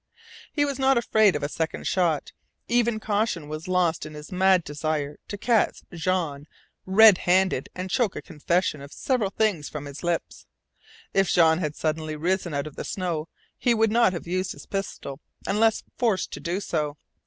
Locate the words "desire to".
4.63-5.37